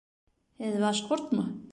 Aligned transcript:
Һеҙ 0.63 0.79
башҡортмо? 0.85 1.45